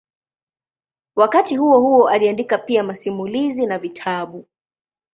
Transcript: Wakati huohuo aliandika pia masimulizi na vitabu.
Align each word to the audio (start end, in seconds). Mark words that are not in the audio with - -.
Wakati 1.15 1.55
huohuo 1.57 2.09
aliandika 2.09 2.57
pia 2.57 2.83
masimulizi 2.83 3.65
na 3.65 3.77
vitabu. 3.79 4.47